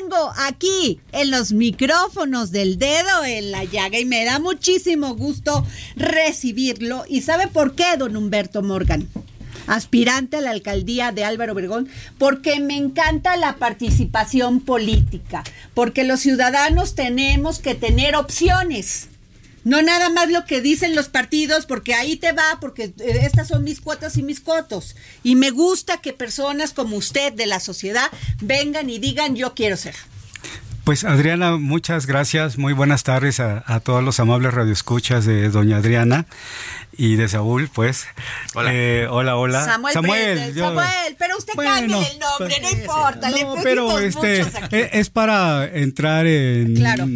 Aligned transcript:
tengo 0.00 0.32
aquí 0.36 1.00
en 1.12 1.30
los 1.30 1.52
micrófonos 1.52 2.50
del 2.50 2.78
dedo 2.78 3.24
en 3.24 3.50
la 3.50 3.64
llaga 3.64 3.98
y 3.98 4.04
me 4.04 4.24
da 4.24 4.38
muchísimo 4.38 5.14
gusto 5.14 5.64
recibirlo. 5.96 7.04
¿Y 7.08 7.22
sabe 7.22 7.48
por 7.48 7.74
qué, 7.74 7.96
don 7.96 8.16
Humberto 8.16 8.62
Morgan? 8.62 9.08
aspirante 9.66 10.36
a 10.36 10.40
la 10.40 10.50
alcaldía 10.50 11.10
de 11.10 11.24
Álvaro 11.24 11.52
Obregón, 11.52 11.88
porque 12.18 12.60
me 12.60 12.76
encanta 12.76 13.36
la 13.36 13.56
participación 13.56 14.60
política, 14.60 15.42
porque 15.74 16.04
los 16.04 16.20
ciudadanos 16.20 16.94
tenemos 16.94 17.58
que 17.58 17.74
tener 17.74 18.14
opciones. 18.14 19.08
No 19.66 19.82
nada 19.82 20.10
más 20.10 20.30
lo 20.30 20.44
que 20.44 20.60
dicen 20.60 20.94
los 20.94 21.08
partidos, 21.08 21.66
porque 21.66 21.92
ahí 21.92 22.14
te 22.14 22.30
va, 22.30 22.58
porque 22.60 22.84
eh, 23.00 23.22
estas 23.22 23.48
son 23.48 23.64
mis 23.64 23.80
cuotas 23.80 24.16
y 24.16 24.22
mis 24.22 24.38
cotos. 24.38 24.94
Y 25.24 25.34
me 25.34 25.50
gusta 25.50 25.96
que 25.96 26.12
personas 26.12 26.72
como 26.72 26.96
usted 26.96 27.32
de 27.32 27.46
la 27.46 27.58
sociedad 27.58 28.08
vengan 28.40 28.88
y 28.88 29.00
digan 29.00 29.34
yo 29.34 29.54
quiero 29.54 29.76
ser. 29.76 29.96
Pues 30.84 31.02
Adriana, 31.02 31.56
muchas 31.56 32.06
gracias. 32.06 32.58
Muy 32.58 32.74
buenas 32.74 33.02
tardes 33.02 33.40
a, 33.40 33.64
a, 33.66 33.80
todos 33.80 34.04
los 34.04 34.20
amables 34.20 34.54
radioescuchas 34.54 35.26
de 35.26 35.48
doña 35.48 35.78
Adriana 35.78 36.26
y 36.96 37.16
de 37.16 37.28
Saúl, 37.28 37.68
pues. 37.68 38.06
Hola. 38.54 38.70
Eh, 38.72 39.08
hola, 39.10 39.34
hola. 39.34 39.64
Samuel, 39.64 39.94
Samuel, 39.94 40.54
yo, 40.54 40.68
Samuel 40.68 41.16
pero 41.18 41.36
usted 41.38 41.54
bueno, 41.56 41.72
cambie 41.72 42.12
el 42.12 42.18
nombre, 42.20 42.60
no 42.62 42.70
importa. 42.70 43.30
No, 43.30 43.56
le 43.56 43.62
pero 43.64 43.98
este 43.98 44.42
es, 44.42 44.48
es 44.70 45.10
para 45.10 45.66
entrar 45.66 46.24
en... 46.28 46.76
Claro 46.76 47.08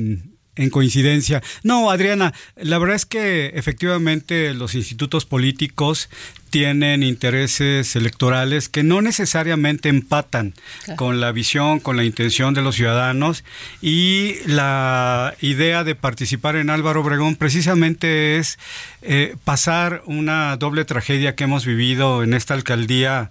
en 0.60 0.70
coincidencia. 0.70 1.42
No, 1.62 1.90
Adriana, 1.90 2.34
la 2.56 2.78
verdad 2.78 2.96
es 2.96 3.06
que 3.06 3.52
efectivamente 3.54 4.52
los 4.54 4.74
institutos 4.74 5.24
políticos 5.24 6.08
tienen 6.50 7.02
intereses 7.02 7.96
electorales 7.96 8.68
que 8.68 8.82
no 8.82 9.00
necesariamente 9.00 9.88
empatan 9.88 10.54
claro. 10.84 10.96
con 10.96 11.20
la 11.20 11.32
visión, 11.32 11.80
con 11.80 11.96
la 11.96 12.04
intención 12.04 12.54
de 12.54 12.62
los 12.62 12.76
ciudadanos 12.76 13.44
y 13.80 14.34
la 14.46 15.34
idea 15.40 15.84
de 15.84 15.94
participar 15.94 16.56
en 16.56 16.70
Álvaro 16.70 17.00
Obregón 17.00 17.36
precisamente 17.36 18.36
es 18.38 18.58
eh, 19.02 19.36
pasar 19.44 20.02
una 20.06 20.56
doble 20.56 20.84
tragedia 20.84 21.34
que 21.34 21.44
hemos 21.44 21.64
vivido 21.64 22.22
en 22.22 22.34
esta 22.34 22.54
alcaldía 22.54 23.30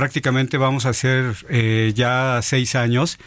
prácticamente 0.00 0.56
vamos 0.56 0.86
a 0.86 0.90
hacer 0.90 1.36
eh, 1.50 1.92
ya 1.94 2.40
seis 2.42 2.74
años. 2.74 3.18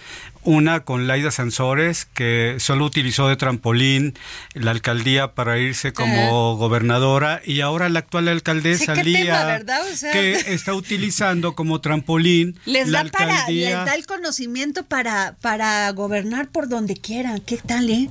Una 0.41 0.79
con 0.79 1.05
Laida 1.07 1.29
Sansores, 1.29 2.05
que 2.05 2.55
solo 2.57 2.85
utilizó 2.85 3.29
de 3.29 3.35
trampolín 3.35 4.15
la 4.53 4.71
alcaldía 4.71 5.35
para 5.35 5.59
irse 5.59 5.93
como 5.93 6.51
uh 6.51 6.55
-huh. 6.55 6.57
gobernadora, 6.57 7.41
y 7.45 7.61
ahora 7.61 7.87
la 7.89 7.99
actual 7.99 8.27
alcaldesa 8.27 8.95
sí, 8.95 9.03
Lía, 9.03 9.32
tema, 9.33 9.79
o 9.91 9.95
sea, 9.95 10.11
que 10.11 10.33
está 10.53 10.73
utilizando 10.73 11.55
como 11.55 11.81
trampolín 11.81 12.59
les 12.65 12.91
da 12.91 13.05
para, 13.05 13.47
les 13.49 13.73
da 13.73 13.95
el 13.95 14.05
conocimiento 14.05 14.83
para, 14.85 15.35
para 15.41 15.89
gobernar 15.91 16.49
por 16.49 16.69
donde 16.69 16.95
quieran. 16.95 17.39
¿Qué 17.41 17.57
tal, 17.57 17.89
eh? 17.89 18.09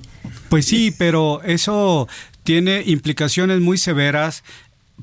Pues 0.49 0.67
sí, 0.67 0.95
pero 0.97 1.43
eso 1.43 2.09
tiene 2.45 2.83
implicaciones 2.87 3.61
muy 3.61 3.79
severas 3.79 4.43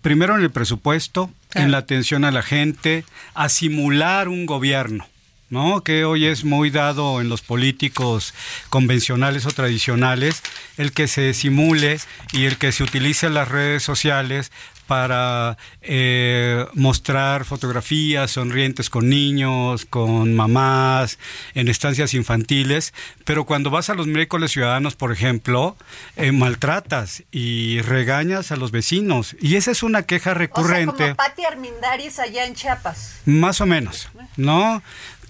primero 0.01 0.35
en 0.35 0.43
el 0.43 0.51
presupuesto, 0.51 1.31
claro. 1.49 1.65
en 1.65 1.71
la 1.71 1.79
atención 1.79 2.23
a 2.25 2.31
la 2.31 2.41
gente, 2.41 3.03
a 3.33 3.49
simular 3.49 4.27
un 4.27 4.45
gobierno. 4.45 5.07
¿no? 5.49 5.83
que 5.83 6.05
hoy 6.05 6.25
es 6.25 6.43
muy 6.43 6.69
dado 6.69 7.21
en 7.21 7.29
los 7.29 7.41
políticos 7.41 8.33
convencionales 8.69 9.45
o 9.45 9.51
tradicionales, 9.51 10.43
el 10.77 10.91
que 10.91 11.07
se 11.07 11.33
simule 11.33 11.99
y 12.31 12.45
el 12.45 12.57
que 12.57 12.71
se 12.71 12.83
utilice 12.83 13.29
las 13.29 13.47
redes 13.47 13.83
sociales 13.83 14.51
para 14.89 15.55
eh, 15.83 16.65
mostrar 16.73 17.45
fotografías 17.45 18.31
sonrientes 18.31 18.89
con 18.89 19.07
niños, 19.07 19.85
con 19.85 20.33
mamás, 20.33 21.19
en 21.53 21.67
estancias 21.67 22.15
infantiles, 22.15 22.95
pero 23.23 23.45
cuando 23.45 23.69
vas 23.69 23.91
a 23.91 23.93
los 23.93 24.07
miércoles 24.07 24.49
ciudadanos, 24.49 24.95
por 24.95 25.11
ejemplo, 25.11 25.77
eh, 26.15 26.31
maltratas 26.31 27.21
y 27.31 27.81
regañas 27.81 28.51
a 28.51 28.55
los 28.55 28.71
vecinos. 28.71 29.35
Y 29.39 29.57
esa 29.57 29.69
es 29.69 29.83
una 29.83 30.01
queja 30.01 30.33
recurrente. 30.33 30.91
O 30.91 30.97
sea, 30.97 31.15
como 31.15 31.17
Pati 31.17 31.45
Armindaris 31.45 32.17
allá 32.17 32.45
en 32.45 32.55
Chiapas. 32.55 33.21
Más 33.25 33.61
o 33.61 33.67
menos, 33.67 34.09
¿no? 34.37 34.81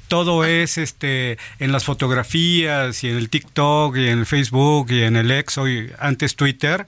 todo 0.08 0.44
es 0.44 0.80
este 0.80 1.38
en 1.60 1.72
las 1.72 1.84
fotografías 1.84 3.04
y 3.04 3.10
en 3.10 3.18
el 3.18 3.30
TikTok 3.30 3.96
y 3.96 4.08
en 4.08 4.20
el 4.20 4.26
Facebook 4.26 4.90
y 4.90 5.04
en 5.04 5.16
el 5.16 5.30
ex 5.30 5.60
hoy 5.60 5.94
antes 6.00 6.36
Twitter 6.36 6.88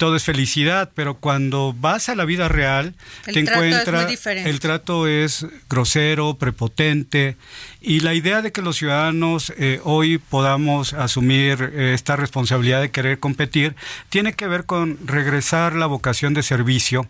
todo 0.00 0.16
es 0.16 0.24
felicidad, 0.24 0.90
pero 0.94 1.18
cuando 1.18 1.74
vas 1.78 2.08
a 2.08 2.14
la 2.14 2.24
vida 2.24 2.48
real 2.48 2.94
el 3.26 3.34
te 3.34 3.40
encuentras 3.40 4.10
es 4.10 4.26
el 4.26 4.58
trato 4.58 5.06
es 5.06 5.46
grosero, 5.68 6.38
prepotente 6.38 7.36
y 7.82 8.00
la 8.00 8.14
idea 8.14 8.40
de 8.40 8.50
que 8.50 8.62
los 8.62 8.78
ciudadanos 8.78 9.52
eh, 9.58 9.78
hoy 9.84 10.16
podamos 10.16 10.94
asumir 10.94 11.74
eh, 11.74 11.92
esta 11.92 12.16
responsabilidad 12.16 12.80
de 12.80 12.90
querer 12.90 13.18
competir 13.18 13.76
tiene 14.08 14.32
que 14.32 14.46
ver 14.46 14.64
con 14.64 14.98
regresar 15.06 15.74
la 15.74 15.84
vocación 15.84 16.32
de 16.32 16.44
servicio 16.44 17.06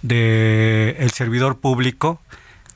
de 0.00 0.96
el 1.00 1.10
servidor 1.10 1.58
público 1.58 2.18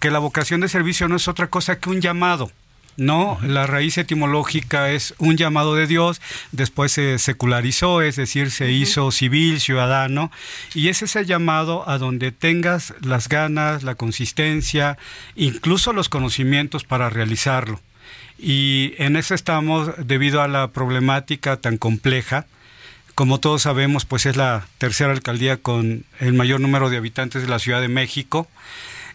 que 0.00 0.10
la 0.10 0.18
vocación 0.18 0.60
de 0.60 0.68
servicio 0.68 1.08
no 1.08 1.16
es 1.16 1.28
otra 1.28 1.48
cosa 1.48 1.80
que 1.80 1.88
un 1.88 2.02
llamado. 2.02 2.50
No, 2.96 3.38
la 3.42 3.66
raíz 3.66 3.98
etimológica 3.98 4.90
es 4.90 5.14
un 5.18 5.36
llamado 5.36 5.74
de 5.74 5.86
Dios, 5.86 6.22
después 6.52 6.92
se 6.92 7.18
secularizó, 7.18 8.00
es 8.00 8.16
decir, 8.16 8.50
se 8.50 8.72
hizo 8.72 9.10
civil, 9.10 9.60
ciudadano, 9.60 10.32
y 10.74 10.88
es 10.88 11.02
ese 11.02 11.26
llamado 11.26 11.86
a 11.88 11.98
donde 11.98 12.32
tengas 12.32 12.94
las 13.02 13.28
ganas, 13.28 13.82
la 13.82 13.96
consistencia, 13.96 14.96
incluso 15.34 15.92
los 15.92 16.08
conocimientos 16.08 16.84
para 16.84 17.10
realizarlo. 17.10 17.80
Y 18.38 18.94
en 18.96 19.16
eso 19.16 19.34
estamos 19.34 19.90
debido 19.98 20.40
a 20.40 20.48
la 20.48 20.68
problemática 20.68 21.56
tan 21.58 21.76
compleja. 21.76 22.46
Como 23.14 23.40
todos 23.40 23.62
sabemos, 23.62 24.04
pues 24.04 24.26
es 24.26 24.36
la 24.36 24.66
tercera 24.78 25.12
alcaldía 25.12 25.56
con 25.58 26.04
el 26.20 26.32
mayor 26.34 26.60
número 26.60 26.90
de 26.90 26.98
habitantes 26.98 27.42
de 27.42 27.48
la 27.48 27.58
Ciudad 27.58 27.80
de 27.80 27.88
México 27.88 28.46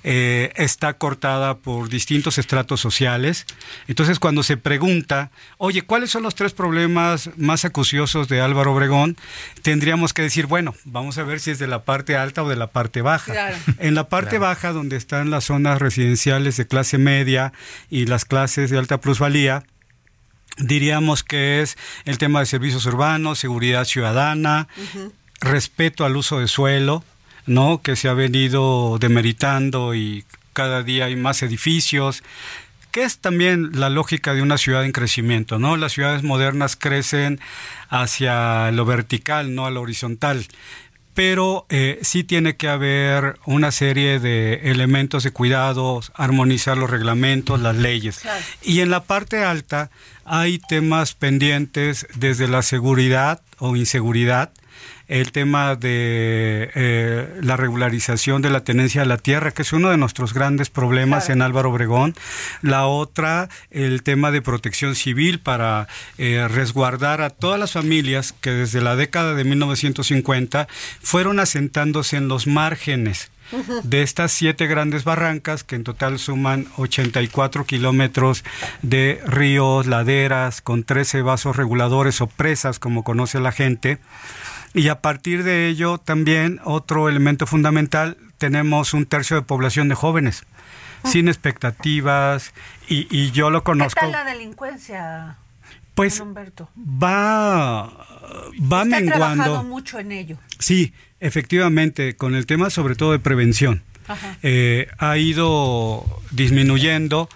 eh, 0.03 0.51
está 0.55 0.93
cortada 0.93 1.57
por 1.57 1.89
distintos 1.89 2.37
estratos 2.37 2.79
sociales. 2.81 3.45
Entonces, 3.87 4.19
cuando 4.19 4.43
se 4.43 4.57
pregunta, 4.57 5.31
oye, 5.57 5.83
¿cuáles 5.83 6.09
son 6.11 6.23
los 6.23 6.35
tres 6.35 6.53
problemas 6.53 7.29
más 7.37 7.65
acuciosos 7.65 8.27
de 8.27 8.41
Álvaro 8.41 8.73
Obregón? 8.73 9.17
Tendríamos 9.61 10.13
que 10.13 10.21
decir, 10.23 10.47
bueno, 10.47 10.73
vamos 10.85 11.17
a 11.17 11.23
ver 11.23 11.39
si 11.39 11.51
es 11.51 11.59
de 11.59 11.67
la 11.67 11.83
parte 11.83 12.15
alta 12.17 12.43
o 12.43 12.49
de 12.49 12.55
la 12.55 12.67
parte 12.67 13.01
baja. 13.01 13.31
Claro. 13.31 13.57
En 13.79 13.95
la 13.95 14.09
parte 14.09 14.37
Claro. 14.37 14.45
baja, 14.45 14.71
donde 14.71 14.97
están 14.97 15.29
las 15.29 15.45
zonas 15.45 15.79
residenciales 15.79 16.57
de 16.57 16.65
clase 16.67 16.97
media 16.97 17.53
y 17.89 18.05
las 18.05 18.25
clases 18.25 18.69
de 18.69 18.77
alta 18.77 18.99
plusvalía, 18.99 19.63
diríamos 20.57 21.23
que 21.23 21.61
es 21.61 21.77
el 22.05 22.17
tema 22.17 22.39
de 22.39 22.45
servicios 22.45 22.85
urbanos, 22.85 23.39
seguridad 23.39 23.85
ciudadana, 23.85 24.67
respeto 25.39 26.05
al 26.05 26.15
uso 26.17 26.39
de 26.39 26.47
suelo, 26.47 27.03
¿no? 27.45 27.81
Que 27.81 27.95
se 27.95 28.09
ha 28.09 28.13
venido 28.13 28.97
demeritando 28.99 29.95
y 29.95 30.25
cada 30.53 30.83
día 30.83 31.05
hay 31.05 31.15
más 31.15 31.43
edificios, 31.43 32.23
que 32.91 33.03
es 33.03 33.19
también 33.19 33.71
la 33.79 33.89
lógica 33.89 34.33
de 34.33 34.41
una 34.41 34.57
ciudad 34.57 34.83
en 34.83 34.91
crecimiento, 34.91 35.59
¿no? 35.59 35.77
Las 35.77 35.93
ciudades 35.93 36.23
modernas 36.23 36.75
crecen 36.75 37.39
hacia 37.89 38.69
lo 38.71 38.85
vertical, 38.85 39.55
no 39.55 39.65
a 39.65 39.71
lo 39.71 39.81
horizontal. 39.81 40.45
pero 41.13 41.65
eh, 41.69 41.99
sí 42.03 42.23
tiene 42.23 42.55
que 42.55 42.69
haber 42.69 43.37
una 43.45 43.71
serie 43.71 44.19
de 44.19 44.71
elementos 44.71 45.23
de 45.23 45.31
cuidados, 45.31 46.11
armonizar 46.15 46.77
los 46.77 46.89
reglamentos, 46.89 47.59
las 47.59 47.75
leyes. 47.75 48.21
Y 48.61 48.79
en 48.79 48.89
la 48.89 49.03
parte 49.03 49.43
alta 49.43 49.91
hay 50.23 50.59
temas 50.59 51.13
pendientes 51.13 52.07
desde 52.15 52.47
la 52.47 52.61
seguridad 52.61 53.41
o 53.57 53.75
inseguridad, 53.75 54.51
el 55.11 55.33
tema 55.33 55.75
de 55.75 56.71
eh, 56.73 57.39
la 57.41 57.57
regularización 57.57 58.41
de 58.41 58.49
la 58.49 58.63
tenencia 58.63 59.01
de 59.01 59.07
la 59.07 59.17
tierra, 59.17 59.51
que 59.51 59.63
es 59.63 59.73
uno 59.73 59.89
de 59.89 59.97
nuestros 59.97 60.33
grandes 60.33 60.69
problemas 60.69 61.29
en 61.29 61.41
Álvaro 61.41 61.69
Obregón. 61.69 62.15
La 62.61 62.87
otra, 62.87 63.49
el 63.71 64.03
tema 64.03 64.31
de 64.31 64.41
protección 64.41 64.95
civil 64.95 65.41
para 65.41 65.89
eh, 66.17 66.47
resguardar 66.49 67.21
a 67.21 67.29
todas 67.29 67.59
las 67.59 67.73
familias 67.73 68.33
que 68.39 68.51
desde 68.51 68.79
la 68.79 68.95
década 68.95 69.33
de 69.33 69.43
1950 69.43 70.69
fueron 71.01 71.41
asentándose 71.41 72.15
en 72.15 72.29
los 72.29 72.47
márgenes 72.47 73.31
de 73.83 74.01
estas 74.01 74.31
siete 74.31 74.65
grandes 74.67 75.03
barrancas 75.03 75.65
que 75.65 75.75
en 75.75 75.83
total 75.83 76.19
suman 76.19 76.67
84 76.77 77.65
kilómetros 77.65 78.45
de 78.81 79.21
ríos, 79.25 79.87
laderas, 79.87 80.61
con 80.61 80.85
13 80.85 81.21
vasos 81.21 81.57
reguladores 81.57 82.21
o 82.21 82.27
presas, 82.27 82.79
como 82.79 83.03
conoce 83.03 83.41
la 83.41 83.51
gente. 83.51 83.97
Y 84.73 84.87
a 84.87 85.01
partir 85.01 85.43
de 85.43 85.67
ello 85.67 85.97
también 85.97 86.59
otro 86.63 87.09
elemento 87.09 87.45
fundamental, 87.45 88.17
tenemos 88.37 88.93
un 88.93 89.05
tercio 89.05 89.35
de 89.35 89.41
población 89.41 89.89
de 89.89 89.95
jóvenes, 89.95 90.43
ah. 91.03 91.09
sin 91.09 91.27
expectativas, 91.27 92.53
y, 92.87 93.07
y, 93.09 93.31
yo 93.31 93.49
lo 93.49 93.63
conozco. 93.63 93.99
¿Qué 93.99 94.05
tal 94.07 94.11
la 94.11 94.23
delincuencia? 94.23 95.37
Pues 95.93 96.21
va, 96.21 97.83
va 97.83 98.83
Usted 98.83 98.85
menguando. 98.85 99.25
Ha 99.25 99.45
trabajado 99.45 99.63
mucho 99.63 99.99
en 99.99 100.11
ello. 100.11 100.37
Sí, 100.57 100.93
efectivamente, 101.19 102.15
con 102.15 102.35
el 102.35 102.45
tema 102.45 102.69
sobre 102.69 102.95
todo 102.95 103.11
de 103.11 103.19
prevención. 103.19 103.83
Eh, 104.41 104.87
ha 104.97 105.17
ido 105.17 106.05
disminuyendo 106.31 107.29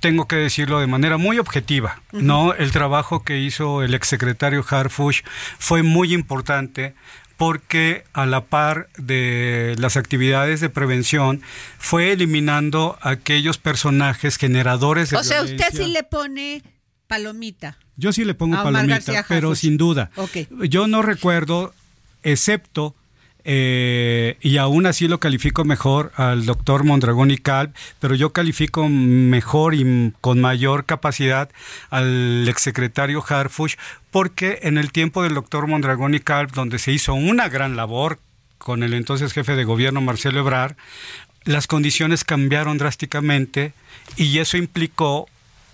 tengo 0.00 0.26
que 0.28 0.36
decirlo 0.36 0.80
de 0.80 0.86
manera 0.86 1.16
muy 1.16 1.38
objetiva, 1.38 2.00
¿no? 2.12 2.54
El 2.54 2.72
trabajo 2.72 3.22
que 3.22 3.38
hizo 3.38 3.82
el 3.82 3.94
exsecretario 3.94 4.64
Harfush 4.68 5.22
fue 5.58 5.82
muy 5.82 6.12
importante 6.12 6.94
porque 7.36 8.04
a 8.12 8.26
la 8.26 8.46
par 8.46 8.88
de 8.98 9.76
las 9.78 9.96
actividades 9.96 10.60
de 10.60 10.68
prevención 10.70 11.40
fue 11.78 12.12
eliminando 12.12 12.98
aquellos 13.00 13.58
personajes 13.58 14.36
generadores 14.38 15.10
de 15.10 15.16
O 15.16 15.22
sea, 15.22 15.42
usted 15.42 15.68
sí 15.72 15.86
le 15.86 16.02
pone 16.02 16.62
palomita. 17.06 17.78
Yo 17.96 18.12
sí 18.12 18.24
le 18.24 18.34
pongo 18.34 18.60
palomita, 18.62 19.24
pero 19.28 19.54
sin 19.54 19.76
duda. 19.76 20.10
Yo 20.68 20.88
no 20.88 21.02
recuerdo, 21.02 21.74
excepto 22.22 22.94
eh, 23.44 24.36
y 24.40 24.58
aún 24.58 24.86
así 24.86 25.08
lo 25.08 25.20
califico 25.20 25.64
mejor 25.64 26.12
al 26.16 26.44
doctor 26.44 26.84
Mondragón 26.84 27.30
y 27.30 27.38
Calv, 27.38 27.72
pero 28.00 28.14
yo 28.14 28.32
califico 28.32 28.88
mejor 28.88 29.74
y 29.74 30.12
con 30.20 30.40
mayor 30.40 30.84
capacidad 30.84 31.50
al 31.90 32.46
exsecretario 32.48 33.24
Harfush, 33.26 33.76
porque 34.10 34.60
en 34.62 34.78
el 34.78 34.92
tiempo 34.92 35.22
del 35.22 35.34
doctor 35.34 35.66
Mondragón 35.66 36.14
y 36.14 36.20
Calv, 36.20 36.52
donde 36.52 36.78
se 36.78 36.92
hizo 36.92 37.14
una 37.14 37.48
gran 37.48 37.76
labor 37.76 38.18
con 38.58 38.82
el 38.82 38.92
entonces 38.92 39.32
jefe 39.32 39.54
de 39.54 39.64
gobierno 39.64 40.00
Marcelo 40.00 40.40
Ebrard, 40.40 40.76
las 41.44 41.66
condiciones 41.66 42.24
cambiaron 42.24 42.76
drásticamente 42.76 43.72
y 44.16 44.38
eso 44.38 44.56
implicó 44.56 45.28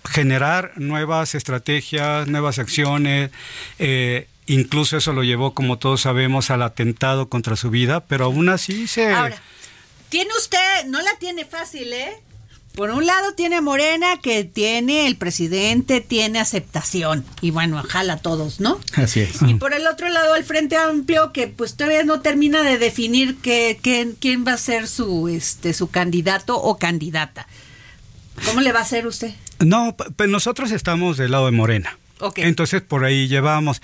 generar 0.07 0.71
nuevas 0.77 1.35
estrategias, 1.35 2.27
nuevas 2.27 2.59
acciones, 2.59 3.31
eh, 3.79 4.27
Incluso 4.47 4.97
eso 4.97 5.13
lo 5.13 5.23
llevó, 5.23 5.53
como 5.53 5.77
todos 5.77 6.01
sabemos, 6.01 6.51
al 6.51 6.61
atentado 6.61 7.29
contra 7.29 7.55
su 7.55 7.69
vida, 7.69 8.01
pero 8.01 8.25
aún 8.25 8.49
así 8.49 8.87
se... 8.87 9.11
Ahora, 9.11 9.41
tiene 10.09 10.29
usted, 10.37 10.85
no 10.87 11.01
la 11.01 11.17
tiene 11.19 11.45
fácil, 11.45 11.91
¿eh? 11.93 12.21
Por 12.75 12.91
un 12.91 13.05
lado 13.05 13.33
tiene 13.33 13.61
Morena, 13.61 14.19
que 14.21 14.43
tiene 14.43 15.07
el 15.07 15.15
presidente, 15.15 16.01
tiene 16.01 16.39
aceptación, 16.39 17.25
y 17.39 17.51
bueno, 17.51 17.81
jala 17.81 18.13
a 18.13 18.17
todos, 18.17 18.59
¿no? 18.59 18.79
Así 18.95 19.21
es. 19.21 19.41
Y 19.47 19.53
por 19.55 19.73
el 19.73 19.87
otro 19.87 20.09
lado 20.09 20.35
el 20.35 20.43
Frente 20.43 20.75
Amplio, 20.75 21.31
que 21.31 21.47
pues 21.47 21.75
todavía 21.75 22.03
no 22.03 22.19
termina 22.19 22.63
de 22.63 22.77
definir 22.77 23.37
que, 23.37 23.79
quién 24.19 24.45
va 24.45 24.53
a 24.53 24.57
ser 24.57 24.89
su, 24.89 25.29
este, 25.29 25.73
su 25.73 25.89
candidato 25.89 26.61
o 26.61 26.77
candidata. 26.77 27.47
¿Cómo 28.45 28.59
le 28.59 28.73
va 28.73 28.79
a 28.79 28.83
hacer 28.83 29.07
usted? 29.07 29.33
No, 29.59 29.95
pues 29.95 30.29
nosotros 30.29 30.71
estamos 30.71 31.15
del 31.15 31.31
lado 31.31 31.45
de 31.45 31.53
Morena. 31.53 31.97
Okay. 32.19 32.43
Entonces 32.43 32.81
por 32.81 33.05
ahí 33.05 33.27
llevamos 33.29 33.81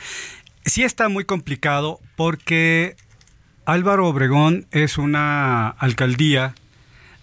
sí 0.65 0.83
está 0.83 1.09
muy 1.09 1.25
complicado 1.25 1.99
porque 2.15 2.95
Álvaro 3.65 4.07
Obregón 4.07 4.67
es 4.71 4.97
una 4.97 5.69
alcaldía 5.69 6.55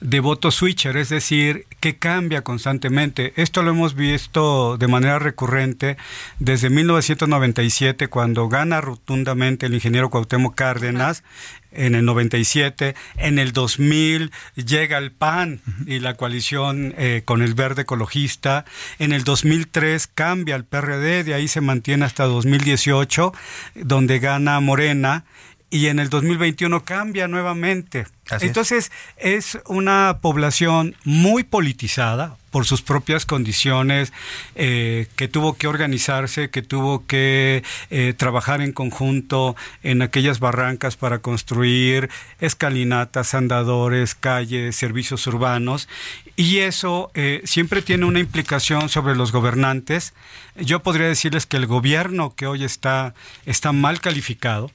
de 0.01 0.21
voto 0.21 0.51
switcher, 0.51 0.97
es 0.97 1.09
decir, 1.09 1.67
que 1.81 1.99
cambia 1.99 2.43
constantemente. 2.43 3.33
Esto 3.37 3.63
lo 3.63 3.71
hemos 3.71 3.95
visto 3.95 4.77
de 4.77 4.89
manera 4.89 5.19
recurrente 5.19 5.97
desde 6.39 6.71
1997, 6.71 8.09
cuando 8.09 8.49
gana 8.49 8.81
rotundamente 8.81 9.67
el 9.67 9.75
ingeniero 9.75 10.11
Cuauhtémoc 10.11 10.55
Cárdenas, 10.55 11.23
en 11.71 11.95
el 11.95 12.05
97, 12.05 12.95
en 13.17 13.39
el 13.39 13.53
2000 13.53 14.33
llega 14.57 14.99
el 14.99 15.13
PAN 15.13 15.61
y 15.87 15.99
la 15.99 16.15
coalición 16.15 16.95
eh, 16.97 17.23
con 17.25 17.43
el 17.43 17.55
verde 17.55 17.83
ecologista, 17.83 18.65
en 18.99 19.13
el 19.13 19.25
2003 19.25 20.07
cambia 20.07 20.57
el 20.57 20.65
PRD, 20.65 21.25
de 21.25 21.35
ahí 21.35 21.47
se 21.47 21.61
mantiene 21.61 22.05
hasta 22.05 22.25
2018, 22.25 23.33
donde 23.75 24.19
gana 24.19 24.59
Morena, 24.61 25.25
y 25.71 25.87
en 25.87 25.99
el 25.99 26.09
2021 26.09 26.85
cambia 26.85 27.29
nuevamente. 27.29 28.07
Entonces 28.41 28.93
es. 29.17 29.59
una 29.67 30.19
población 30.21 30.95
muy 31.05 31.45
politizada 31.45 32.37
por 32.51 32.65
sus 32.65 32.83
propias 32.83 33.27
condiciones, 33.27 34.13
eh, 34.55 35.07
que 35.17 35.29
tuvo 35.29 35.55
que 35.55 35.67
organizarse, 35.67 36.51
que 36.51 36.63
tuvo 36.63 37.07
que 37.07 37.63
eh, 37.91 38.15
trabajar 38.17 38.63
en 38.63 38.73
conjunto 38.73 39.55
en 39.83 40.03
aquellas 40.03 40.41
barrancas 40.41 40.97
para 40.97 41.19
construir 41.19 42.09
escalinatas, 42.41 43.35
andadores, 43.35 44.15
calles, 44.15 44.77
servicios 44.77 45.27
urbanos. 45.27 45.89
Y 46.37 46.59
eso 46.59 47.11
eh, 47.15 47.43
siempre 47.45 47.83
tiene 47.83 48.07
una 48.07 48.21
implicación 48.21 48.89
sobre 48.89 49.15
los 49.15 49.33
gobernantes. 49.33 50.15
Yo 50.57 50.83
podría 50.83 51.07
decirles 51.07 51.47
que 51.47 51.59
el 51.59 51.67
gobierno 51.67 52.35
que 52.35 52.47
hoy 52.47 52.65
está, 52.65 53.15
está 53.45 53.73
mal 53.73 54.01
calificado 54.01 54.71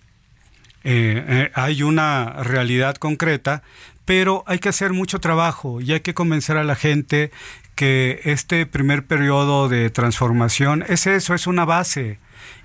eh, 0.83 1.23
eh, 1.27 1.51
hay 1.53 1.83
una 1.83 2.43
realidad 2.43 2.95
concreta, 2.95 3.63
pero 4.05 4.43
hay 4.47 4.59
que 4.59 4.69
hacer 4.69 4.93
mucho 4.93 5.19
trabajo 5.19 5.81
y 5.81 5.93
hay 5.93 6.01
que 6.01 6.13
convencer 6.13 6.57
a 6.57 6.63
la 6.63 6.75
gente 6.75 7.31
que 7.75 8.21
este 8.25 8.65
primer 8.65 9.05
periodo 9.05 9.69
de 9.69 9.89
transformación 9.89 10.83
es 10.87 11.07
eso, 11.07 11.33
es 11.33 11.47
una 11.47 11.65
base 11.65 12.19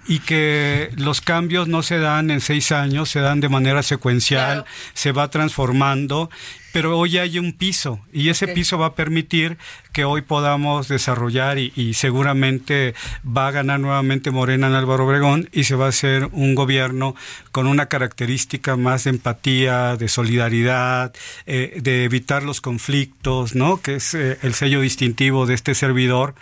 y 0.09 0.21
que 0.21 0.91
los 0.97 1.21
cambios 1.21 1.69
no 1.69 1.83
se 1.83 1.99
dan 1.99 2.31
en 2.31 2.41
seis 2.41 2.73
años, 2.73 3.11
se 3.11 3.21
dan 3.21 3.41
de 3.41 3.51
manera 3.51 3.83
secuencial, 3.83 4.65
se 4.95 5.13
va 5.13 5.29
transformando, 5.29 6.31
pero 6.73 6.99
hoy 6.99 7.19
hay 7.19 7.39
un 7.39 7.53
piso 7.53 8.01
y 8.11 8.31
ese 8.31 8.49
piso 8.49 8.79
va 8.79 8.87
a 8.87 8.95
permitir 8.95 9.59
que 9.93 10.05
hoy 10.05 10.23
podamos 10.23 10.89
desarrollar 10.89 11.59
y, 11.59 11.93
seguramente 11.95 12.95
va 13.25 13.49
a 13.49 13.51
ganar 13.51 13.81
nuevamente 13.81 14.31
Morena 14.31 14.69
en 14.69 14.75
Álvaro 14.75 15.07
Obregón 15.07 15.51
y 15.53 15.65
se 15.65 15.75
va 15.75 15.87
a 15.87 15.91
hacer 15.91 16.29
un 16.33 16.55
gobierno 16.55 17.15
con 17.53 17.67
una 17.67 17.87
característica 17.87 18.77
más 18.77 19.05
de 19.05 19.11
empatía, 19.11 19.97
de 19.97 20.09
solidaridad, 20.09 21.15
eh, 21.47 21.81
de 21.83 22.05
evitar 22.05 22.45
los 22.45 22.61
conflictos, 22.61 23.55
¿no? 23.55 23.83
Que 23.83 23.97
es 23.97 24.15
eh, 24.15 24.39
el 24.43 24.55
sello 24.55 24.81
distintivo 24.81 25.47
de 25.47 25.55
este 25.55 25.75
servidor 25.75 26.35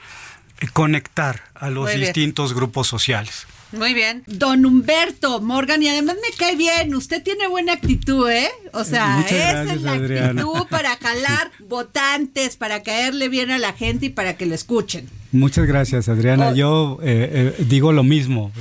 conectar 0.73 1.43
a 1.55 1.71
los 1.71 1.93
distintos 1.93 2.55
grupos 2.55 2.87
sociales. 2.87 3.47
Muy 3.73 3.95
bien. 3.95 4.23
Don 4.27 4.65
Humberto 4.65 5.41
Morgan, 5.41 5.83
y 5.83 5.89
además 5.89 6.17
me 6.17 6.37
cae 6.37 6.57
bien, 6.57 6.95
usted 6.95 7.23
tiene 7.23 7.49
buena 7.49 7.73
actitud, 7.73 8.31
¿eh? 8.31 8.51
O 8.73 8.85
sea, 8.85 9.21
esa 9.27 9.75
es 9.75 9.83
la 9.83 9.93
actitud 9.93 10.67
para 10.71 10.97
jalar 10.97 11.51
votantes, 11.61 12.57
para 12.57 12.83
caerle 12.83 13.29
bien 13.29 13.51
a 13.51 13.59
la 13.59 13.73
gente 13.73 14.07
y 14.07 14.11
para 14.11 14.37
que 14.37 14.47
lo 14.47 14.55
escuchen. 14.55 15.11
Muchas 15.33 15.67
gracias, 15.67 16.09
Adriana. 16.09 16.55
Yo 16.55 16.99
eh, 17.03 17.55
eh, 17.59 17.65
digo 17.65 17.93
lo 17.93 18.05
mismo 18.05 18.53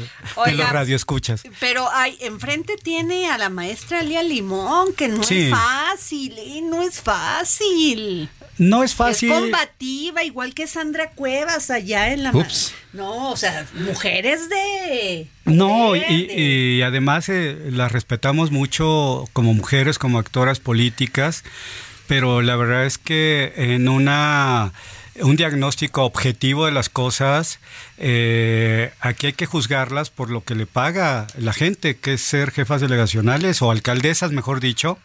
que 0.43 0.53
los 0.53 0.69
radioescuchas. 0.69 1.43
Pero 1.59 1.87
hay, 1.91 2.17
enfrente 2.21 2.75
tiene 2.81 3.29
a 3.29 3.37
la 3.37 3.49
maestra 3.49 4.01
Lía 4.01 4.23
Limón, 4.23 4.93
que 4.93 5.07
no 5.07 5.21
es 5.21 5.49
fácil, 5.49 6.33
¿eh? 6.37 6.61
No 6.63 6.81
es 6.81 6.99
fácil. 6.99 8.29
No 8.57 8.83
es 8.83 8.95
fácil. 8.95 9.31
Es 9.31 9.39
combativa, 9.39 10.23
igual 10.23 10.53
que 10.53 10.67
Sandra 10.67 11.11
Cuevas 11.11 11.69
allá 11.69 12.13
en 12.13 12.23
la... 12.23 12.31
Ups. 12.31 12.73
No, 12.93 13.31
o 13.31 13.37
sea, 13.37 13.67
mujeres 13.73 14.49
de... 14.49 15.27
No, 15.45 15.95
y, 15.95 16.81
además 16.81 17.29
eh, 17.29 17.57
las 17.71 17.91
respetamos 17.91 18.51
mucho 18.51 19.25
como 19.33 19.53
mujeres, 19.53 19.99
como 19.99 20.17
actoras 20.17 20.59
políticas, 20.59 21.43
pero 22.07 22.41
la 22.41 22.55
verdad 22.55 22.85
es 22.85 22.97
que 22.97 23.53
en 23.57 23.89
una 23.89 24.71
un 25.21 25.35
diagnóstico 25.35 26.03
objetivo 26.03 26.65
de 26.65 26.71
las 26.71 26.89
cosas. 26.89 27.59
Eh, 27.97 28.91
aquí 28.99 29.27
hay 29.27 29.33
que 29.33 29.45
juzgarlas 29.45 30.09
por 30.09 30.29
lo 30.29 30.43
que 30.43 30.55
le 30.55 30.65
paga 30.65 31.27
la 31.37 31.53
gente, 31.53 31.95
que 31.97 32.13
es 32.13 32.21
ser 32.21 32.51
jefas 32.51 32.81
delegacionales 32.81 33.61
o 33.61 33.71
alcaldesas, 33.71 34.31
mejor 34.31 34.59
dicho, 34.59 34.97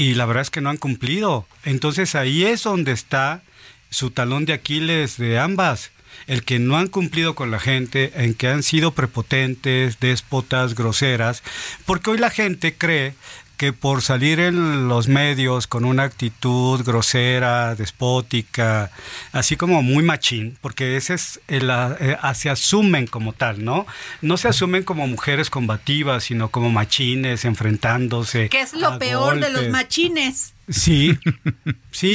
y 0.00 0.14
la 0.14 0.24
verdad 0.24 0.40
es 0.40 0.50
que 0.50 0.62
no 0.62 0.70
han 0.70 0.78
cumplido. 0.78 1.46
Entonces 1.62 2.14
ahí 2.14 2.44
es 2.46 2.62
donde 2.62 2.92
está 2.92 3.42
su 3.90 4.10
talón 4.10 4.46
de 4.46 4.54
Aquiles 4.54 5.18
de 5.18 5.38
ambas 5.38 5.90
el 6.26 6.42
que 6.42 6.58
no 6.58 6.78
han 6.78 6.88
cumplido 6.88 7.34
con 7.34 7.50
la 7.50 7.58
gente, 7.58 8.12
en 8.14 8.32
que 8.32 8.48
han 8.48 8.62
sido 8.62 8.92
prepotentes, 8.92 10.00
déspotas, 10.00 10.74
groseras, 10.74 11.42
porque 11.84 12.10
hoy 12.10 12.18
la 12.18 12.30
gente 12.30 12.74
cree 12.74 13.14
que 13.60 13.74
por 13.74 14.00
salir 14.00 14.40
en 14.40 14.88
los 14.88 15.08
medios 15.08 15.66
con 15.66 15.84
una 15.84 16.04
actitud 16.04 16.82
grosera, 16.82 17.74
despótica, 17.74 18.90
así 19.32 19.56
como 19.56 19.82
muy 19.82 20.02
machín, 20.02 20.56
porque 20.62 20.96
ese 20.96 21.12
es 21.12 21.40
el, 21.46 21.68
eh, 21.68 22.16
se 22.32 22.48
asumen 22.48 23.06
como 23.06 23.34
tal, 23.34 23.62
¿no? 23.62 23.86
No 24.22 24.38
se 24.38 24.48
asumen 24.48 24.82
como 24.82 25.06
mujeres 25.06 25.50
combativas, 25.50 26.24
sino 26.24 26.48
como 26.48 26.70
machines 26.70 27.44
enfrentándose. 27.44 28.48
¿Qué 28.48 28.62
es 28.62 28.72
lo 28.72 28.98
peor 28.98 29.38
de 29.38 29.50
los 29.50 29.68
machines? 29.68 30.54
Sí, 30.70 31.18
sí. 31.90 32.14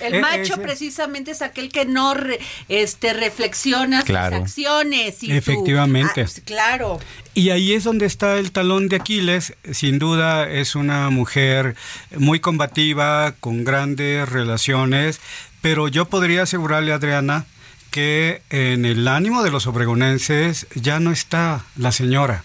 El 0.00 0.14
e, 0.14 0.20
macho 0.20 0.56
precisamente 0.60 1.32
es 1.32 1.42
aquel 1.42 1.70
que 1.70 1.84
no 1.84 2.14
este, 2.68 3.12
reflexiona 3.12 4.00
sus 4.00 4.16
acciones. 4.16 5.22
Y 5.22 5.32
Efectivamente. 5.32 6.22
Ah, 6.26 6.40
claro. 6.44 6.98
Y 7.34 7.50
ahí 7.50 7.74
es 7.74 7.84
donde 7.84 8.06
está 8.06 8.38
el 8.38 8.52
talón 8.52 8.88
de 8.88 8.96
Aquiles. 8.96 9.54
Sin 9.72 9.98
duda 9.98 10.48
es 10.48 10.74
una 10.74 11.10
mujer 11.10 11.76
muy 12.16 12.40
combativa, 12.40 13.32
con 13.38 13.64
grandes 13.64 14.28
relaciones, 14.28 15.20
pero 15.60 15.88
yo 15.88 16.06
podría 16.06 16.42
asegurarle 16.42 16.92
a 16.92 16.96
Adriana 16.96 17.44
que 17.90 18.42
en 18.50 18.86
el 18.86 19.06
ánimo 19.06 19.42
de 19.42 19.50
los 19.50 19.66
obregonenses 19.66 20.66
ya 20.74 20.98
no 21.00 21.12
está 21.12 21.64
la 21.76 21.92
señora 21.92 22.44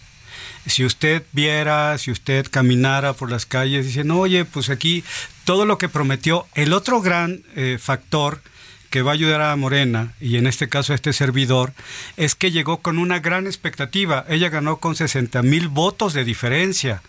si 0.69 0.85
usted 0.85 1.23
viera, 1.31 1.97
si 1.97 2.11
usted 2.11 2.47
caminara 2.49 3.13
por 3.13 3.31
las 3.31 3.45
calles, 3.45 3.85
dicen, 3.85 4.11
oye, 4.11 4.45
pues 4.45 4.69
aquí 4.69 5.03
todo 5.43 5.65
lo 5.65 5.77
que 5.77 5.89
prometió, 5.89 6.47
el 6.55 6.73
otro 6.73 7.01
gran 7.01 7.43
eh, 7.55 7.77
factor 7.81 8.41
que 8.89 9.01
va 9.01 9.11
a 9.11 9.13
ayudar 9.13 9.41
a 9.41 9.55
Morena, 9.55 10.13
y 10.19 10.37
en 10.37 10.47
este 10.47 10.67
caso 10.67 10.93
a 10.93 10.95
este 10.95 11.13
servidor, 11.13 11.73
es 12.17 12.35
que 12.35 12.51
llegó 12.51 12.77
con 12.77 12.97
una 12.97 13.19
gran 13.19 13.45
expectativa. 13.45 14.25
Ella 14.27 14.49
ganó 14.49 14.77
con 14.77 14.95
60 14.95 15.41
mil 15.43 15.67
votos 15.67 16.13
de 16.13 16.23
diferencia 16.23 17.01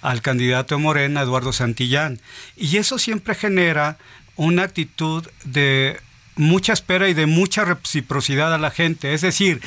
al 0.00 0.22
candidato 0.22 0.78
Morena, 0.78 1.22
Eduardo 1.22 1.52
Santillán. 1.52 2.20
Y 2.56 2.76
eso 2.76 2.98
siempre 2.98 3.34
genera 3.34 3.98
una 4.36 4.64
actitud 4.64 5.28
de 5.44 6.00
mucha 6.36 6.72
espera 6.72 7.08
y 7.08 7.14
de 7.14 7.26
mucha 7.26 7.64
reciprocidad 7.64 8.52
a 8.54 8.58
la 8.58 8.70
gente. 8.70 9.14
Es 9.14 9.20
decir, 9.20 9.60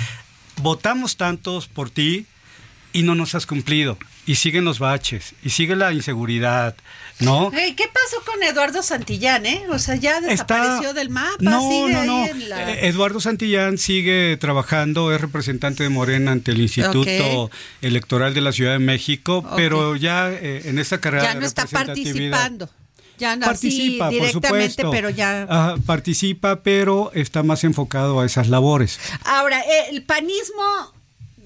votamos 0.61 1.17
tantos 1.17 1.67
por 1.67 1.89
ti, 1.89 2.25
y 2.93 3.03
no 3.03 3.15
nos 3.15 3.35
has 3.35 3.45
cumplido. 3.45 3.97
Y 4.25 4.35
siguen 4.35 4.65
los 4.65 4.79
baches, 4.79 5.33
y 5.43 5.49
sigue 5.49 5.75
la 5.75 5.91
inseguridad, 5.93 6.75
¿no? 7.19 7.49
¿Qué 7.49 7.89
pasó 7.91 8.23
con 8.23 8.41
Eduardo 8.43 8.83
Santillán, 8.83 9.47
eh? 9.47 9.65
O 9.69 9.79
sea, 9.79 9.95
ya 9.95 10.21
desapareció 10.21 10.93
del 10.93 11.09
mapa. 11.09 11.37
No, 11.39 11.87
no, 11.87 12.03
no. 12.05 12.25
Eh, 12.25 12.87
Eduardo 12.87 13.19
Santillán 13.19 13.79
sigue 13.79 14.37
trabajando, 14.37 15.11
es 15.11 15.19
representante 15.19 15.81
de 15.83 15.89
Morena 15.89 16.31
ante 16.31 16.51
el 16.51 16.61
Instituto 16.61 17.49
Electoral 17.81 18.35
de 18.35 18.41
la 18.41 18.51
Ciudad 18.51 18.73
de 18.73 18.79
México, 18.79 19.43
pero 19.55 19.95
ya 19.95 20.31
eh, 20.31 20.63
en 20.65 20.77
esta 20.77 20.99
carrera 20.99 21.23
ya 21.23 21.39
no 21.39 21.45
está 21.45 21.65
participando. 21.65 22.69
Ya 23.17 23.35
no, 23.35 23.45
participa, 23.45 24.09
directamente, 24.09 24.49
por 24.49 24.49
supuesto. 24.49 24.91
pero 24.91 25.09
ya 25.11 25.75
participa, 25.85 26.63
pero 26.63 27.11
está 27.13 27.43
más 27.43 27.63
enfocado 27.63 28.19
a 28.19 28.25
esas 28.25 28.49
labores. 28.49 28.99
Ahora, 29.23 29.61
el 29.91 30.03
panismo 30.03 31.00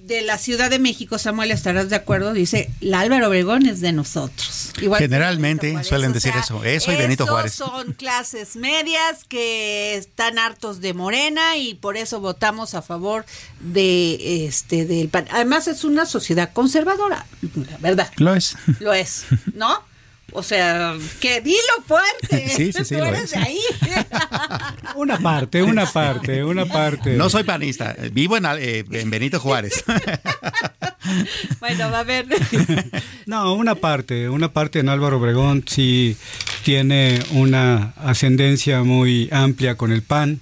de 0.06 0.22
la 0.22 0.38
Ciudad 0.38 0.70
de 0.70 0.80
México, 0.80 1.18
Samuel, 1.18 1.52
estarás 1.52 1.90
de 1.90 1.96
acuerdo, 1.96 2.34
dice, 2.34 2.70
la 2.80 3.00
Álvaro 3.00 3.28
Obregón 3.28 3.66
es 3.66 3.82
de 3.82 3.92
nosotros. 3.92 4.72
Generalmente 4.98 5.84
suelen 5.84 6.14
decir 6.14 6.34
eso, 6.38 6.64
eso 6.64 6.92
y 6.92 6.96
Benito 6.96 7.26
Juárez. 7.26 7.54
Son 7.54 7.94
clases 7.94 8.56
medias 8.56 9.24
que 9.28 9.96
están 9.96 10.38
hartos 10.38 10.82
de 10.82 10.94
Morena 10.94 11.58
y 11.58 11.76
por 11.76 11.98
eso 11.98 12.20
votamos 12.20 12.76
a 12.76 12.82
favor 12.82 13.26
de 13.60 14.46
este 14.46 14.86
del 14.86 15.10
Además 15.32 15.68
es 15.68 15.84
una 15.84 16.06
sociedad 16.06 16.52
conservadora, 16.54 17.26
la 17.42 17.78
verdad. 17.78 18.12
Lo 18.18 18.36
es. 18.36 18.56
Lo 18.80 18.94
es, 18.94 19.26
¿no? 19.54 19.84
O 20.36 20.44
sea, 20.44 20.96
que 21.22 21.42
dilo 21.42 21.58
fuerte. 21.88 22.46
Sí, 22.56 22.72
sí, 22.72 22.86
sí. 22.86 22.96
Tú 22.96 23.04
eres 23.04 23.32
de 23.32 23.38
ahí. 23.38 23.60
Una 24.96 25.18
parte, 25.18 25.62
una 25.64 25.86
parte, 25.86 26.44
una 26.44 26.66
parte. 26.66 27.12
No 27.12 27.30
soy 27.30 27.44
panista, 27.44 27.96
vivo 28.12 28.38
en, 28.38 28.46
eh, 28.46 28.84
Benito 29.06 29.40
Juárez. 29.40 29.84
Bueno, 31.60 31.92
va 31.92 32.00
a 32.00 32.04
ver. 32.04 32.26
No, 33.28 33.54
una 33.54 33.76
parte, 33.76 34.28
una 34.28 34.52
parte 34.52 34.80
en 34.80 34.90
Álvaro 34.90 35.18
Obregón 35.18 35.64
sí 35.68 36.18
tiene 36.64 37.24
una 37.30 37.94
ascendencia 37.98 38.82
muy 38.82 39.30
amplia 39.32 39.76
con 39.76 39.92
el 39.92 40.02
PAN. 40.02 40.42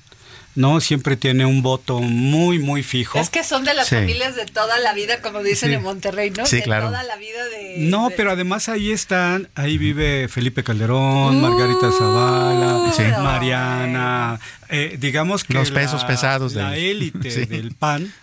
¿No? 0.56 0.80
Siempre 0.82 1.18
tiene 1.18 1.46
un 1.46 1.62
voto 1.62 2.00
muy, 2.00 2.60
muy 2.60 2.84
fijo. 2.84 3.20
Es 3.20 3.30
que 3.30 3.44
son 3.44 3.64
de 3.64 3.74
las 3.74 3.90
familias 3.90 4.36
de 4.36 4.46
toda 4.46 4.78
la 4.80 4.94
vida, 4.94 5.22
como 5.22 5.42
dicen 5.42 5.74
en 5.74 5.82
Monterrey, 5.82 6.32
¿no? 6.32 6.46
Sí, 6.46 6.58
de 6.58 6.64
claro. 6.64 6.88
toda 6.88 7.04
la 7.04 7.16
vida 7.16 7.44
de... 7.46 7.76
No, 7.80 8.12
pero 8.16 8.32
además 8.32 8.70
ahí 8.70 8.92
están, 8.92 9.50
ahí 9.56 9.78
vive 9.78 10.28
Felipe 10.28 10.64
Calderón, 10.64 11.42
Margarita 11.42 11.92
Zavala, 11.92 13.22
Mariana, 13.22 14.40
eh, 14.70 14.98
digamos 15.00 15.44
que... 15.44 15.54
Los 15.54 15.72
pesos 15.72 16.04
pesados. 16.04 16.54
La 16.54 16.78
élite 16.78 17.46
del 17.46 17.74
PAN. 17.74 18.14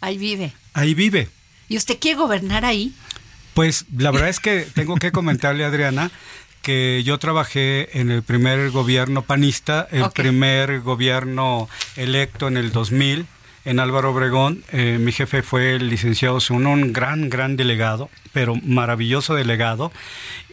Ahí 0.00 0.16
vive. 0.18 0.52
Ahí 0.72 0.94
vive. 0.94 1.28
¿Y 1.68 1.76
usted 1.76 1.98
quiere 2.00 2.18
gobernar 2.18 2.64
ahí? 2.64 2.94
Pues 3.54 3.84
la 3.96 4.10
verdad 4.10 4.28
es 4.28 4.40
que 4.40 4.66
tengo 4.74 4.96
que 4.96 5.12
comentarle, 5.12 5.64
Adriana, 5.64 6.10
que 6.62 7.02
yo 7.04 7.18
trabajé 7.18 8.00
en 8.00 8.10
el 8.10 8.22
primer 8.22 8.70
gobierno 8.70 9.22
panista, 9.22 9.88
el 9.90 10.10
primer 10.10 10.80
gobierno 10.80 11.68
electo 11.96 12.48
en 12.48 12.56
el 12.56 12.72
2000 12.72 13.26
en 13.64 13.80
Álvaro 13.80 14.10
Obregón. 14.10 14.64
Eh, 14.72 14.98
mi 15.00 15.12
jefe 15.12 15.42
fue 15.42 15.76
el 15.76 15.88
licenciado 15.88 16.40
Sun, 16.40 16.66
un 16.66 16.92
gran, 16.92 17.30
gran 17.30 17.56
delegado, 17.56 18.10
pero 18.32 18.56
maravilloso 18.56 19.34
delegado. 19.34 19.92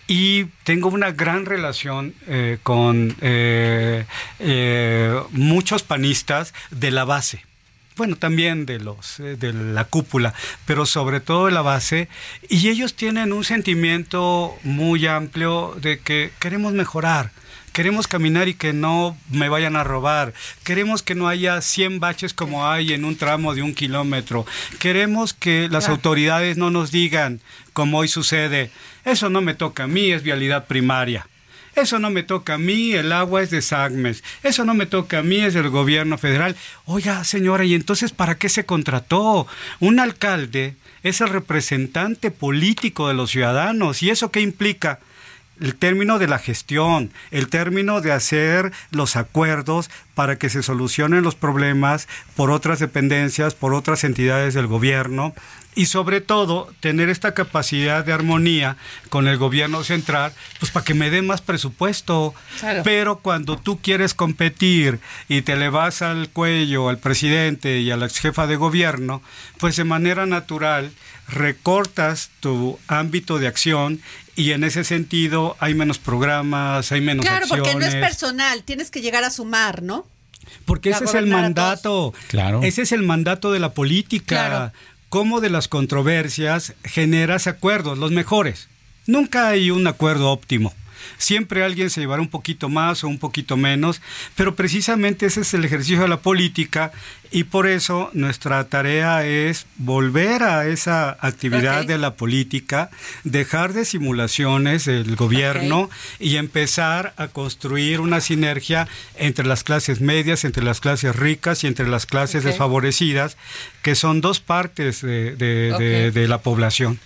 Y 0.08 0.46
tengo 0.64 0.90
una 0.90 1.12
gran 1.12 1.46
relación 1.46 2.14
eh, 2.28 2.60
con 2.64 3.16
eh, 3.22 4.06
muchos 5.32 5.84
panistas 5.84 6.54
de 6.72 6.92
la 6.92 7.04
base 7.04 7.47
bueno, 7.98 8.16
también 8.16 8.66
de 8.66 8.80
los 8.80 9.20
eh, 9.20 9.36
de 9.36 9.52
la 9.54 9.86
cúpula, 9.86 10.34
pero 10.66 10.86
sobre 10.86 11.20
todo 11.20 11.48
de 11.48 11.52
la 11.52 11.62
base 11.62 12.08
y 12.48 12.70
ellos 12.70 12.94
tienen 12.94 13.34
un 13.34 13.44
sentimiento 13.44 14.56
muy 14.64 15.08
amplio 15.08 15.76
de 15.82 16.00
que 16.00 16.32
queremos 16.40 16.74
mejorar. 16.74 17.32
Queremos 17.74 18.08
caminar 18.08 18.48
y 18.48 18.56
que 18.56 18.74
no 18.74 19.16
me 19.30 19.50
vayan 19.50 19.76
a 19.76 19.84
robar. 19.84 20.34
Queremos 20.64 21.04
que 21.04 21.14
no 21.14 21.28
haya 21.28 21.62
100 21.62 22.00
baches 22.00 22.34
como 22.34 22.68
hay 22.68 22.94
en 22.94 23.06
un 23.06 23.18
tramo 23.18 23.54
de 23.54 23.62
un 23.62 23.76
kilómetro. 23.76 24.48
Queremos 24.80 25.34
que 25.34 25.68
las 25.70 25.88
autoridades 25.88 26.58
no 26.58 26.72
nos 26.72 26.90
digan, 26.90 27.40
como 27.74 28.00
hoy 28.00 28.08
sucede, 28.08 28.72
eso 29.06 29.30
no 29.30 29.42
me 29.42 29.54
toca 29.54 29.84
a 29.84 29.88
mí, 29.88 30.10
es 30.10 30.24
vialidad 30.24 30.66
primaria. 30.66 31.28
Eso 31.78 32.00
no 32.00 32.10
me 32.10 32.24
toca 32.24 32.56
a 32.56 32.58
mí, 32.58 32.94
el 32.94 33.12
agua 33.12 33.44
es 33.44 33.52
de 33.52 33.62
SAGMES. 33.62 34.24
Eso 34.42 34.66
no 34.66 34.74
me 34.74 34.88
toca 34.88 35.20
a 35.20 35.22
mí, 35.22 35.38
es 35.38 35.54
del 35.54 35.70
gobierno 35.70 36.18
federal. 36.18 36.56
Oiga, 36.86 37.24
señora, 37.24 37.66
¿y 37.66 37.76
entonces 37.76 38.12
para 38.12 38.34
qué 38.34 38.50
se 38.50 38.66
contrató? 38.66 39.46
Un 39.80 40.00
alcalde 40.00 40.74
es 41.04 41.22
el 41.22 41.30
representante 41.30 42.32
político 42.32 43.08
de 43.08 43.14
los 43.14 43.30
ciudadanos. 43.30 44.02
¿Y 44.02 44.10
eso 44.10 44.32
qué 44.32 44.42
implica? 44.42 45.00
el 45.60 45.76
término 45.76 46.20
de 46.20 46.28
la 46.28 46.38
gestión, 46.38 47.12
el 47.32 47.48
término 47.48 48.00
de 48.00 48.12
hacer 48.12 48.72
los 48.92 49.16
acuerdos 49.16 49.90
para 50.14 50.38
que 50.38 50.52
se 50.52 50.62
solucionen 50.62 51.24
los 51.24 51.34
problemas 51.34 52.08
por 52.36 52.52
otras 52.52 52.78
dependencias, 52.78 53.56
por 53.56 53.74
otras 53.74 54.04
entidades 54.04 54.54
del 54.54 54.68
gobierno 54.68 55.34
y 55.78 55.86
sobre 55.86 56.22
todo 56.22 56.74
tener 56.80 57.08
esta 57.08 57.36
capacidad 57.36 58.04
de 58.04 58.12
armonía 58.12 58.78
con 59.10 59.28
el 59.28 59.38
gobierno 59.38 59.84
central, 59.84 60.34
pues 60.60 60.72
para 60.72 60.84
que 60.84 60.96
me 60.96 61.12
dé 61.12 61.22
más 61.22 61.42
presupuesto. 61.42 62.34
Pero 62.84 63.20
cuando 63.20 63.58
tú 63.58 63.80
quieres 63.80 64.16
competir 64.16 65.00
y 65.30 65.44
te 65.44 65.56
le 65.56 65.70
vas 65.70 66.02
al 66.02 66.30
cuello 66.30 66.90
al 66.90 66.98
presidente 66.98 67.80
y 67.80 67.92
a 67.92 67.98
la 67.98 68.08
ex 68.08 68.18
jefa 68.18 68.48
de 68.48 68.56
gobierno, 68.56 69.22
pues 69.60 69.76
de 69.76 69.84
manera 69.84 70.26
natural 70.26 70.92
recortas 71.28 72.32
tu 72.40 72.80
ámbito 72.88 73.38
de 73.38 73.46
acción 73.46 74.02
y 74.36 74.54
en 74.54 74.64
ese 74.64 74.84
sentido 74.84 75.58
hay 75.60 75.76
menos 75.76 76.00
programas, 76.00 76.92
hay 76.92 77.02
menos 77.02 77.24
Claro, 77.24 77.46
porque 77.48 77.76
no 77.76 77.86
es 77.86 77.94
personal, 77.94 78.64
tienes 78.64 78.90
que 78.90 79.02
llegar 79.02 79.24
a 79.24 79.30
sumar, 79.30 79.84
¿no? 79.84 80.08
Porque 80.66 80.90
ese 80.90 81.04
es 81.04 81.14
el 81.14 81.28
mandato. 81.28 82.16
Claro. 82.30 82.64
Ese 82.64 82.82
es 82.82 82.92
el 82.94 83.04
mandato 83.04 83.52
de 83.52 83.60
la 83.60 83.74
política. 83.74 84.74
Cómo 85.18 85.42
de 85.42 85.50
las 85.50 85.68
controversias 85.68 86.76
generas 86.84 87.48
acuerdos, 87.48 87.98
los 87.98 88.12
mejores. 88.12 88.70
Nunca 89.08 89.48
hay 89.48 89.72
un 89.72 89.88
acuerdo 89.88 90.30
óptimo. 90.30 90.76
Siempre 91.18 91.64
alguien 91.64 91.90
se 91.90 92.02
llevará 92.02 92.22
un 92.22 92.30
poquito 92.30 92.70
más 92.70 93.04
o 93.04 93.08
un 93.08 93.20
poquito 93.20 93.58
menos, 93.58 94.02
pero 94.36 94.56
precisamente 94.56 95.26
ese 95.26 95.42
es 95.42 95.54
el 95.54 95.66
ejercicio 95.66 96.02
de 96.02 96.08
la 96.08 96.22
política 96.22 96.92
y 97.32 97.44
por 97.44 97.68
eso 97.68 98.10
nuestra 98.14 98.64
tarea 98.70 99.26
es 99.26 99.66
volver 99.78 100.44
a 100.44 100.68
esa 100.68 101.18
actividad 101.20 101.86
de 101.86 101.98
la 101.98 102.16
política, 102.16 102.90
dejar 103.24 103.74
de 103.74 103.86
simulaciones 103.86 104.86
del 104.86 105.16
gobierno 105.16 105.90
y 106.20 106.38
empezar 106.38 107.14
a 107.18 107.28
construir 107.28 108.00
una 108.00 108.22
sinergia 108.22 108.88
entre 109.16 109.46
las 109.46 109.64
clases 109.64 110.00
medias, 110.00 110.46
entre 110.46 110.64
las 110.64 110.80
clases 110.80 111.16
ricas 111.16 111.64
y 111.64 111.68
entre 111.68 111.88
las 111.88 112.06
clases 112.06 112.44
desfavorecidas, 112.44 113.38
que 113.82 113.96
son 113.96 114.22
dos 114.22 114.40
partes 114.40 115.02
de, 115.02 115.36
de 115.36 116.28
la 116.28 116.38
población. 116.40 117.00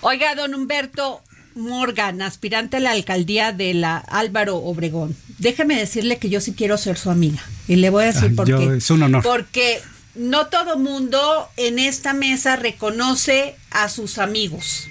Oiga, 0.00 0.34
don 0.34 0.54
Humberto, 0.54 1.22
Morgan, 1.54 2.22
aspirante 2.22 2.78
a 2.78 2.80
la 2.80 2.92
alcaldía 2.92 3.52
de 3.52 3.74
la 3.74 3.98
Álvaro 3.98 4.56
Obregón. 4.56 5.16
Déjeme 5.38 5.76
decirle 5.76 6.18
que 6.18 6.30
yo 6.30 6.40
sí 6.40 6.52
quiero 6.52 6.78
ser 6.78 6.96
su 6.96 7.10
amiga. 7.10 7.42
Y 7.68 7.76
le 7.76 7.90
voy 7.90 8.04
a 8.04 8.12
decir 8.12 8.34
por 8.34 8.46
qué. 8.46 8.76
Es 8.76 8.90
un 8.90 9.02
honor. 9.02 9.22
Porque 9.22 9.80
no 10.14 10.46
todo 10.48 10.78
mundo 10.78 11.48
en 11.56 11.78
esta 11.78 12.12
mesa 12.12 12.56
reconoce 12.56 13.56
a 13.70 13.88
sus 13.88 14.18
amigos. 14.18 14.88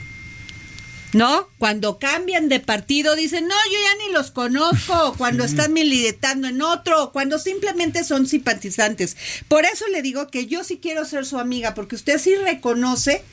¿No? 1.14 1.50
Cuando 1.58 2.00
cambian 2.00 2.48
de 2.48 2.62
partido 2.62 3.18
dicen, 3.18 3.46
no, 3.46 3.56
yo 3.66 3.78
ya 3.84 4.06
ni 4.06 4.14
los 4.14 4.32
conozco, 4.32 5.14
cuando 5.18 5.44
están 5.44 5.74
militando 5.74 6.48
en 6.48 6.62
otro, 6.62 7.12
cuando 7.12 7.38
simplemente 7.38 8.06
son 8.06 8.28
simpatizantes. 8.28 9.18
Por 9.50 9.66
eso 9.66 9.86
le 9.92 10.02
digo 10.02 10.28
que 10.28 10.48
yo 10.48 10.64
sí 10.64 10.80
quiero 10.82 11.04
ser 11.04 11.26
su 11.26 11.38
amiga, 11.38 11.74
porque 11.74 11.96
usted 11.96 12.18
sí 12.18 12.34
reconoce 12.36 13.26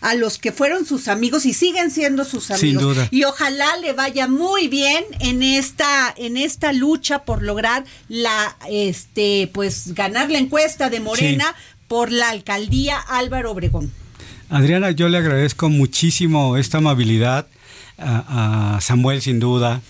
a 0.00 0.14
los 0.14 0.38
que 0.38 0.52
fueron 0.52 0.86
sus 0.86 1.08
amigos 1.08 1.46
y 1.46 1.52
siguen 1.52 1.90
siendo 1.90 2.24
sus 2.24 2.50
amigos. 2.50 2.60
Sin 2.60 2.78
duda. 2.78 3.08
Y 3.10 3.24
ojalá 3.24 3.76
le 3.78 3.92
vaya 3.92 4.28
muy 4.28 4.68
bien 4.68 5.04
en 5.20 5.42
esta 5.42 6.12
en 6.16 6.36
esta 6.36 6.72
lucha 6.72 7.24
por 7.24 7.42
lograr 7.42 7.84
la 8.08 8.56
este 8.68 9.50
pues 9.52 9.94
ganar 9.94 10.30
la 10.30 10.38
encuesta 10.38 10.90
de 10.90 11.00
Morena 11.00 11.54
por 11.88 12.12
la 12.12 12.30
alcaldía 12.30 12.98
Álvaro 12.98 13.50
Obregón. 13.52 13.92
Adriana, 14.48 14.90
yo 14.90 15.08
le 15.08 15.18
agradezco 15.18 15.68
muchísimo 15.68 16.56
esta 16.56 16.78
amabilidad 16.78 17.46
a, 17.98 18.78
Samuel 18.80 19.20
sin 19.20 19.40
duda 19.40 19.82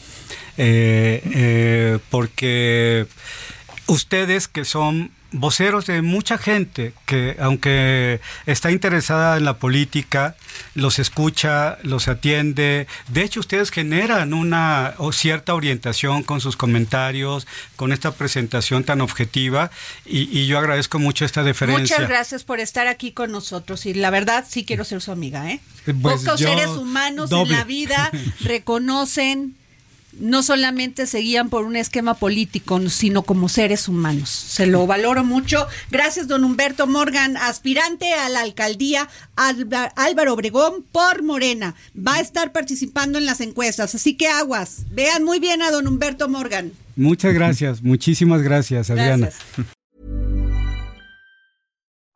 eh, 0.57 1.23
eh, 1.33 1.99
porque 2.11 3.07
ustedes 3.87 4.49
que 4.49 4.65
son 4.65 5.13
voceros 5.33 5.87
de 5.87 6.03
mucha 6.03 6.39
gente 6.39 6.93
que 7.07 7.37
aunque 7.39 8.21
está 8.47 8.71
interesada 8.71 9.37
en 9.37 9.45
la 9.45 9.59
política, 9.59 10.37
los 10.75 10.99
escucha, 10.99 11.79
los 11.83 12.09
atiende. 12.09 12.87
De 13.09 13.23
hecho, 13.23 13.41
ustedes 13.41 13.71
generan 13.71 14.35
una 14.35 14.95
cierta 15.13 15.55
orientación 15.55 16.23
con 16.23 16.41
sus 16.41 16.57
comentarios, 16.57 17.47
con 17.77 17.93
esta 17.93 18.13
presentación 18.13 18.85
tan 18.85 19.01
objetiva 19.01 19.71
y, 20.05 20.47
yo 20.47 20.59
agradezco 20.59 20.99
mucho 20.99 21.25
esta 21.25 21.45
deferencia. 21.45 21.97
Muchas 21.97 22.09
gracias 22.09 22.45
por 22.45 22.61
estar 22.61 22.89
aquí 22.89 23.13
con 23.13 23.31
nosotros 23.31 23.87
y 23.87 23.95
la 23.95 24.11
verdad 24.11 24.45
sí 24.49 24.65
quiero 24.65 24.85
ser 24.85 25.01
su 25.01 25.13
amiga. 25.13 25.51
¿eh? 25.51 25.61
Pues 25.85 26.23
Pocos 26.23 26.41
seres 26.41 26.69
humanos 26.69 27.31
en 27.31 27.51
la 27.51 27.65
vida 27.65 28.11
reconocen 28.41 29.55
no 30.19 30.43
solamente 30.43 31.07
se 31.07 31.19
guían 31.19 31.49
por 31.51 31.65
un 31.65 31.77
esquema 31.77 32.15
político, 32.15 32.81
sino 32.89 33.23
como 33.23 33.49
seres 33.49 33.89
humanos. 33.89 34.29
Se 34.29 34.67
lo 34.67 34.87
valoro 34.87 35.25
mucho. 35.25 35.67
Gracias, 35.91 36.29
don 36.29 36.45
Humberto 36.45 36.87
Morgan, 36.87 37.37
aspirante 37.37 38.13
a 38.15 38.29
la 38.29 38.41
alcaldía 38.41 39.09
Álvaro 39.37 40.35
Obregón 40.35 40.85
por 40.91 41.23
Morena. 41.23 41.75
Va 41.97 42.17
a 42.17 42.21
estar 42.21 42.53
participando 42.53 43.19
en 43.19 43.27
las 43.27 43.41
encuestas, 43.41 43.95
así 43.95 44.17
que 44.17 44.29
aguas. 44.29 44.85
Vean 44.91 45.25
muy 45.25 45.39
bien 45.39 45.63
a 45.63 45.71
don 45.71 45.87
Humberto 45.87 46.29
Morgan. 46.29 46.73
Muchas 46.97 47.33
gracias, 47.33 47.83
muchísimas 47.83 48.43
gracias, 48.43 48.91
Adriana. 48.91 49.31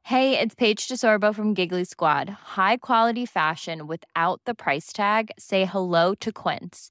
Hey, 0.09 0.39
it's 0.39 0.55
Paige 0.55 0.87
DeSorbo 0.87 1.35
from 1.35 1.55
Giggly 1.55 1.85
Squad. 1.87 2.29
High 2.29 2.77
quality 2.77 3.25
fashion 3.25 3.87
without 3.87 4.43
the 4.45 4.55
price 4.55 4.93
tag. 4.93 5.31
Say 5.39 5.65
hello 5.65 6.15
to 6.17 6.31
Quince. 6.31 6.91